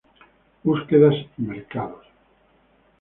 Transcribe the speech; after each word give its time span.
Búsquedas 0.63 1.13
y 1.37 1.43
Mercados. 1.43 2.07